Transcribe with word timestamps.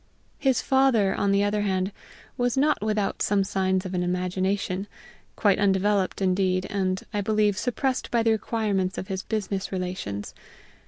His 0.39 0.63
father, 0.63 1.13
on 1.13 1.31
the 1.31 1.43
other 1.43 1.61
hand, 1.61 1.91
was 2.35 2.57
not 2.57 2.81
without 2.81 3.21
some 3.21 3.43
signs 3.43 3.85
of 3.85 3.93
an 3.93 4.01
imagination 4.01 4.87
quite 5.35 5.59
undeveloped, 5.59 6.23
indeed, 6.23 6.65
and, 6.71 6.99
I 7.13 7.21
believe, 7.21 7.55
suppressed 7.55 8.09
by 8.09 8.23
the 8.23 8.31
requirements 8.31 8.97
of 8.97 9.09
his 9.09 9.21
business 9.21 9.71
relations. 9.71 10.33